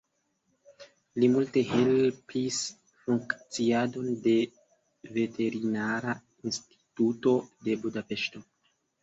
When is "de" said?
4.25-4.33, 7.69-7.79